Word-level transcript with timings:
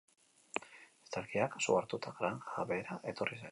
Estalkiak 1.09 1.59
su 1.67 1.77
hartuta, 1.81 2.17
granja 2.23 2.69
behera 2.73 3.01
etorri 3.15 3.41
zen. 3.43 3.49